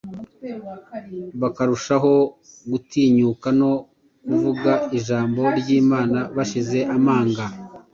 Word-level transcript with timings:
bakarushaho 1.41 2.13
gutinyuka 2.71 3.47
no 3.59 3.71
kuvuga 4.25 4.71
ijambo 4.97 5.41
ry’Imana 5.59 6.19
bashize 6.35 6.79
amanga. 6.95 7.43